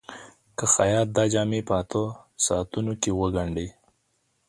[0.57, 2.03] که خیاط دا جامې په اتو
[2.45, 3.67] ساعتونو کې وګنډي.